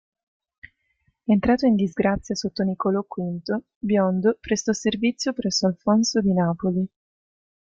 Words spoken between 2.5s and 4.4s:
Niccolò V, Biondo